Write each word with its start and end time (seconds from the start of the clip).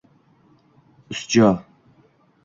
Usjo 1.11 1.51